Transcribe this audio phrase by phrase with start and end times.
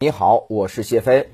[0.00, 1.28] 你好，我是谢飞。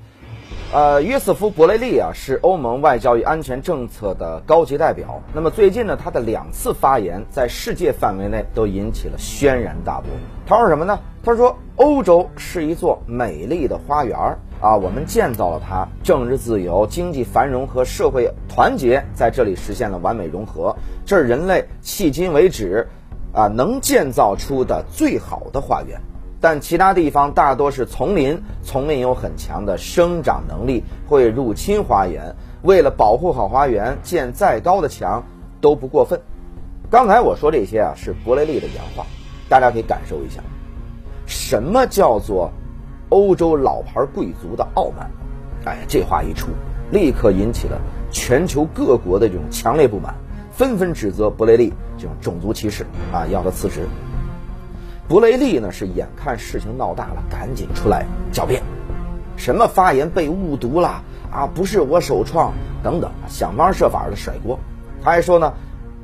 [0.73, 5.21] 呃，约瑟夫·伯雷利啊，是欧盟外交与安全政策的高级代表。
[5.35, 10.09] 那么最近呢，他的两次发言在世界范围内都引起了轩然大波。
[10.47, 10.97] 他说什么呢？
[11.23, 14.17] 他说欧洲是一座美丽的花园
[14.59, 20.75] 啊，我们建造了它，政治自由、经济繁荣和社会团结在这里实现了完美融合。
[21.05, 22.87] 这是人类迄今为止
[23.31, 26.01] 啊能建造出的最好的花园。
[26.45, 32.35] 但其他地方大多是丛林，丛林有很强的生长能力，会入侵花园。
[32.61, 35.23] 为了保护好花园，建再高的墙
[35.59, 36.21] 都不过分。
[36.91, 39.07] 刚才我说这些啊，是伯雷利的原话，
[39.49, 40.39] 大家可以感受一下，
[41.25, 42.51] 什么叫做
[43.09, 45.09] 欧洲老牌贵族的傲慢？
[45.65, 46.49] 哎，这话一出，
[46.91, 50.13] 立刻引起了全球各国的这种强烈不满，
[50.51, 53.87] 纷纷指责伯雷利这种种族歧视啊，要他辞职。
[55.07, 58.63] 布雷利呢是眼看事情闹大了，赶紧出来狡辩，
[59.37, 61.45] 什么发言被误读了啊？
[61.45, 64.59] 不是我首创，等等，想方设法的甩锅。
[65.03, 65.53] 他还说呢，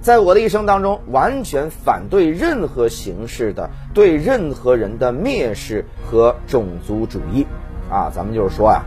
[0.01, 7.47] 在我的一生当中，完全反对任何形式的对任何人的蔑视和种族主义。
[7.89, 8.83] 啊，咱们就是说啊，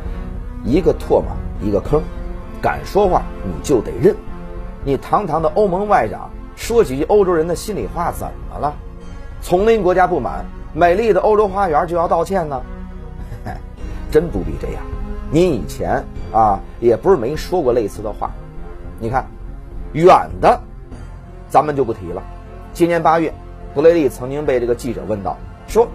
[0.65, 1.25] 一个唾沫
[1.61, 2.01] 一个坑，
[2.63, 4.15] 敢说话你就得认。
[4.85, 8.75] 你堂堂的欧盟外长，说几句欧洲人的心里话，怎么了？
[9.45, 10.43] 丛林国家不满，
[10.73, 12.63] 美丽的欧洲花园就要道歉呢？
[14.11, 14.83] 真不必这样。
[15.31, 18.31] 您以前啊，也不是没说过类似的话。
[18.99, 19.27] 你看，
[19.93, 20.59] 远的，
[21.51, 22.23] 咱们就不提了。
[22.73, 23.35] 今年八月，
[23.75, 25.37] 布雷利曾经被这个记者问到，
[25.69, 25.87] 说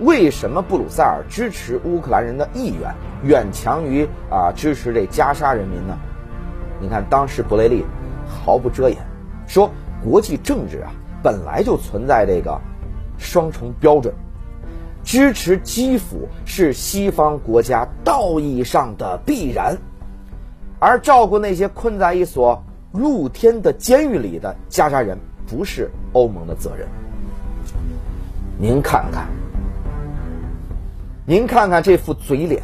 [0.00, 5.96] 为什么布鲁塞尔支持乌克兰人的意愿远强于啊支持这加沙人民呢？
[6.80, 7.84] 你看，当时布雷利
[8.26, 8.98] 毫不遮掩，
[9.46, 9.70] 说
[10.02, 10.90] 国际政治啊
[11.22, 12.60] 本来就存在这个。
[13.20, 14.12] 双重标准，
[15.04, 19.76] 支持基辅是西方国家道义上的必然，
[20.80, 22.60] 而照顾那些困在一所
[22.92, 26.88] 露天的监狱里的加沙人不是欧盟的责任。
[28.58, 29.28] 您看看，
[31.26, 32.62] 您看看这副嘴脸，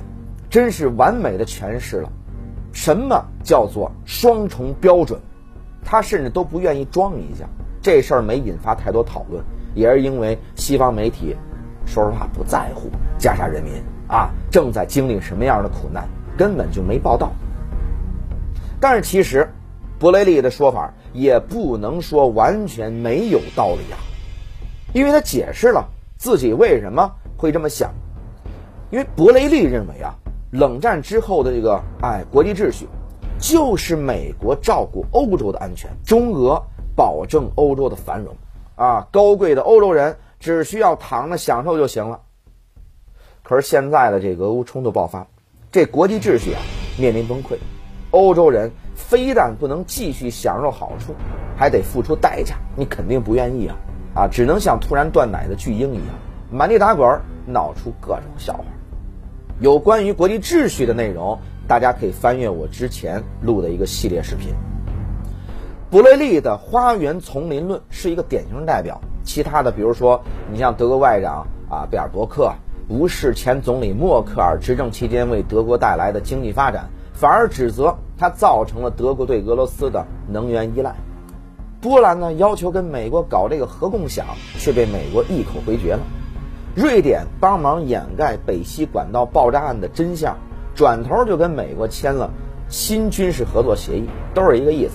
[0.51, 2.11] 真是完美的诠释了
[2.73, 5.21] 什么叫做双重标准。
[5.85, 7.47] 他甚至都不愿意装一下，
[7.81, 9.45] 这事儿没引发太多讨论。
[9.77, 11.37] 也是因为西方媒体，
[11.85, 13.75] 说实话不在乎加沙人民
[14.09, 17.31] 啊正在经历什么样的苦难，根本就没报道。
[18.81, 19.49] 但是其实，
[19.99, 23.97] 伯雷利的说法也不能说完全没有道理啊，
[24.93, 25.87] 因为他解释了
[26.17, 27.93] 自己为什么会这么想。
[28.91, 30.15] 因为伯雷利认为啊，
[30.53, 32.87] 冷战之后的这个哎国际秩序，
[33.39, 36.63] 就是美国照顾欧洲的安全，中俄
[36.95, 38.35] 保证欧洲的繁荣。
[38.77, 42.21] 啊，高贵的欧洲人只需要躺着享受就行了。
[43.43, 45.27] 可是现在的这个俄乌冲突爆发，
[45.73, 46.61] 这国际秩序啊
[46.99, 47.57] 面临崩溃，
[48.11, 51.15] 欧洲人非但不能继续享受好处，
[51.57, 52.57] 还得付出代价。
[52.77, 53.77] 你肯定不愿意啊！
[54.15, 56.15] 啊，只能像突然断奶的巨婴一样，
[56.51, 58.65] 满地打滚，闹出各种笑话。
[59.59, 64.55] 有关于国际秩序的内容，大家可以翻阅我之前录的一个系列视频。
[65.89, 69.01] 布雷利的花园丛林论是一个典型代表。
[69.23, 70.21] 其他的，比如说，
[70.51, 72.53] 你像德国外长啊贝尔伯克
[72.89, 80.97] 无视前总理默克尔执政期间为德国带来的经济发展，反而指责他造成了德国对俄罗斯的能源依赖。
[81.81, 84.27] 波兰呢要求跟美国搞这个核共享，
[84.59, 86.01] 却被美国一口回绝了。
[86.75, 90.37] 瑞典帮忙掩盖北溪管道爆炸案的真相，
[90.75, 92.31] 转头就跟美国签了
[92.69, 94.95] 新军事合作协议，都是一个意思。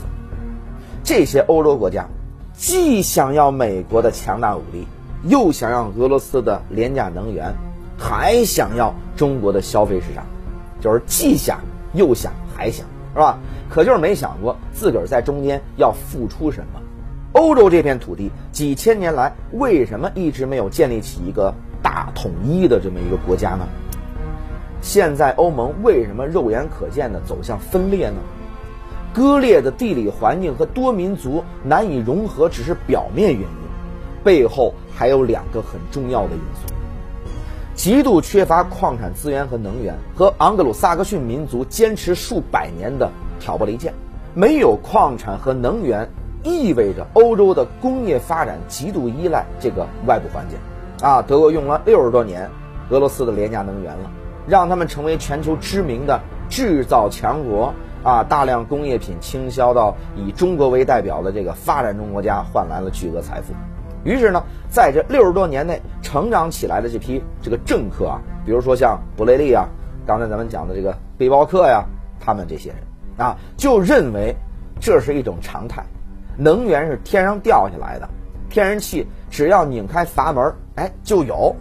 [1.13, 2.07] 这些欧洲国家
[2.53, 4.87] 既想要美国的强大武力，
[5.23, 7.53] 又想要俄罗斯的廉价能源，
[7.99, 10.23] 还想要中国的消费市场，
[10.79, 11.59] 就是既想
[11.95, 13.37] 又想还想，是吧？
[13.69, 16.79] 可就是没想过自个儿在中间要付出什么。
[17.33, 23.67] 欧洲这片土地几千年来为什么一直没有建立起一个大统一的这么一个国家呢？
[24.81, 28.15] 现在欧盟为什么肉眼可见的走向分裂呢？
[29.13, 33.47] 割裂的地理环境和多民族难以融合只是表面原因，
[34.23, 36.73] 背后还有两个很重要的因素：
[37.75, 43.93] 极度缺乏矿产资源和能源，和昂格鲁萨克逊民族坚持数百年的挑拨离间。
[44.33, 46.07] 没有矿产和能源，
[46.43, 50.57] 意味着欧洲的工业发展极度依赖这个外部环境。
[51.05, 52.49] 啊，德国用了六十多年
[52.91, 54.09] 俄罗斯的廉价能源了，
[54.47, 57.73] 让他们成为全球知名的制造强国。
[58.03, 63.53] 啊，大量工业品倾销到以中国为代表的这个发展中国家，换来了巨额财富。
[64.03, 69.67] 于是呢，在这六十多年内成长起来的这批这个政客啊，比如说像布雷利啊，
[70.07, 71.85] 刚才咱们讲的这个背包客呀，
[72.19, 72.79] 他们这些人
[73.17, 74.35] 啊，就认为
[74.79, 75.85] 这是一种常态，
[76.35, 78.09] 能源是天上掉下来的，
[78.49, 81.55] 天然气只要拧开阀门，哎就有，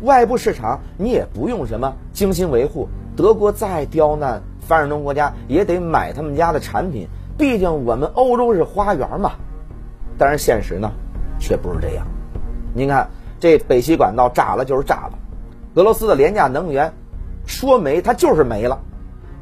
[0.00, 7.06] 外部市场你也不用什么精心维护，德国再刁难，发展中国家也得买他们家的产品，
[7.36, 9.32] 毕竟我们欧洲是花园嘛。
[10.16, 10.90] 但是现实呢，
[11.38, 12.06] 却不是这样。
[12.74, 13.08] 您看，
[13.40, 15.18] 这北溪管道炸了就是炸了，
[15.74, 16.92] 俄罗斯的廉价能源
[17.44, 18.78] 说没它就是没了。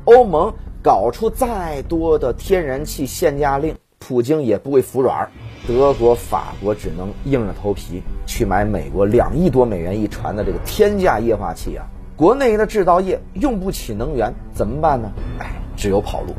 [0.06, 0.52] 欧盟
[0.82, 5.28] 搞出再多的天然气限价令，普京也不会服软。
[5.68, 11.86] 德国、法国只能硬着头皮去买美国两亿多美元一船的这个天价液化气啊！
[12.20, 15.10] 国内的制造业用不起能源怎么办呢？
[15.38, 16.34] 哎，只有跑路，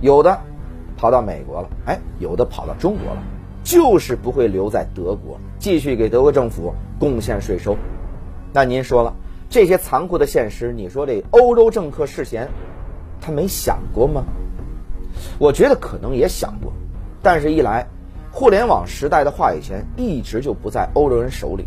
[0.00, 0.40] 有的
[0.96, 3.22] 跑到美国了，哎，有的跑到中国了。
[3.62, 7.76] 就是不会留在德国，继续给德国政府贡献税收。
[8.54, 9.12] 那您说了，
[9.50, 12.48] 这些残酷的现实，你说这欧洲政客世贤，
[13.20, 14.24] 他没想过吗？
[15.38, 16.72] 我觉得可能也想过，
[17.20, 17.86] 但是一来，
[18.32, 21.66] 互联网时代的话语权一直就不在欧洲人手里。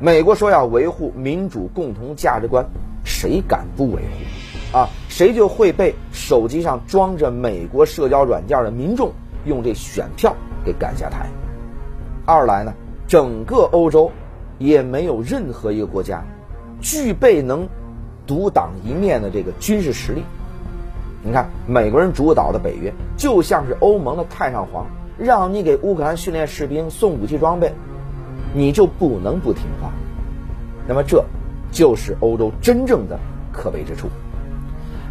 [0.00, 2.64] 美国说要维护民主共同价值观，
[3.08, 4.78] 谁敢不维护？
[4.78, 9.10] 啊，谁就会被手机上装着美国社交软件的民众
[9.44, 10.32] 用这选票。
[10.64, 11.26] 给赶下台。
[12.26, 12.74] 二来呢，
[13.06, 14.10] 整个欧洲
[14.58, 16.22] 也没有任何一个国家
[16.80, 17.66] 具备能
[18.26, 20.22] 独当一面的这个军事实力。
[21.22, 27.72] 你看，美国人主导的北约就像是欧盟的太上皇，让你给乌克兰训练士兵、送武器装备，
[28.52, 29.90] 你就不能不听话。
[30.86, 31.24] 那么，这
[31.70, 33.18] 就是欧洲真正的
[33.52, 34.08] 可悲之处。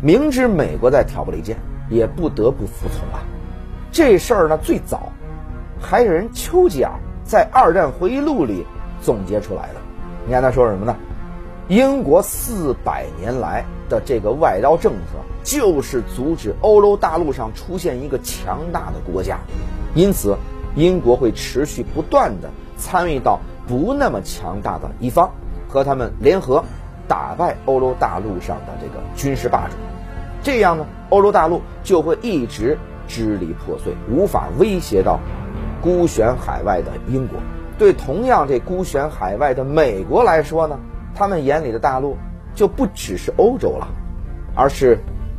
[0.01, 1.57] 明知美国在挑拨离间，
[1.89, 3.23] 也不得不服从啊。
[3.91, 5.11] 这事儿呢，最早。
[5.79, 6.91] 还有人丘吉尔
[7.23, 8.65] 在二战回忆录里
[9.01, 9.75] 总结出来的，
[10.25, 10.95] 你看他说什么呢？
[11.67, 19.37] 英国四百年来的这个外交政策，就是阻止欧洲大陆上出现一个强大的国家，
[19.93, 20.37] 因此
[20.75, 25.29] 英国会持续不断的参与到不那么强大的一方，
[25.67, 26.63] 和他们联合
[27.07, 29.75] 打败欧洲大陆上的这个军事霸主，
[30.41, 32.77] 这样呢，欧洲大陆就会一直
[33.07, 35.19] 支离破碎，无法威胁到。
[35.79, 37.39] 孤悬海外的英国，
[37.77, 40.77] 对同样这孤悬海外的美国来说呢，
[41.13, 42.17] 他们眼里的大陆
[42.55, 43.87] 就不只是欧洲了，
[44.55, 44.97] 而是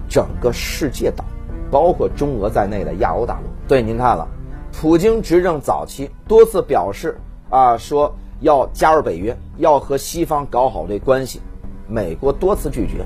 [0.09, 1.25] 整个世界岛，
[1.73, 3.49] 包括中俄在内的亚欧大陆。
[3.67, 4.29] 对，您看了，
[4.73, 7.19] 普京执政早期多次表示
[7.51, 11.41] 啊，说要加入北约，要和西方搞好这关系，
[11.89, 13.05] 美国多次拒绝。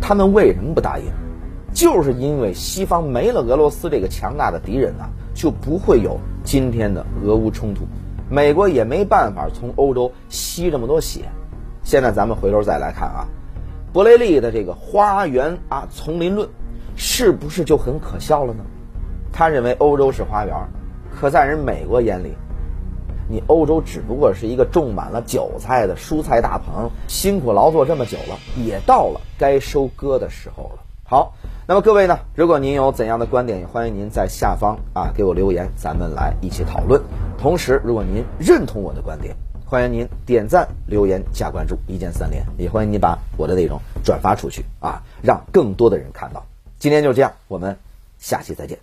[0.00, 1.04] 他们为什么不答应？
[1.72, 5.08] 就是因为西方没了俄罗斯这个强大的敌人啊。
[5.36, 7.82] 就不会有今天的俄乌冲突，
[8.30, 11.28] 美国也没办法从欧洲吸这么多血。
[11.82, 13.28] 现在咱们回头再来看啊，
[13.92, 16.48] 伯雷利的这个花园啊丛林论，
[16.96, 18.64] 是不是就很可笑了呢？
[19.30, 20.56] 他认为欧洲是花园，
[21.14, 22.32] 可在人美国眼里，
[23.28, 30.82] 你欧洲只不过是一个种满了韭菜的蔬菜大棚，辛苦劳作这么久了，也到了该收割的时候了。
[31.04, 31.34] 好。
[31.68, 32.20] 那么各位呢？
[32.36, 37.02] 如果您有怎样的观点，也欢迎您在下方啊给我留言，咱们来一起讨论。
[37.36, 39.34] 同时，如果您认同我的观点，
[39.64, 42.46] 欢迎您点赞、留言、加关注，一键三连。
[42.56, 46.46] 也欢迎您把我的内容转发出去啊，让更多的人看到。
[46.78, 47.76] 今天就这样，我们
[48.20, 48.78] 下期再见。